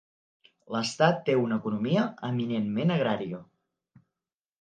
[0.75, 3.43] L'estat té una economia eminentment agrària.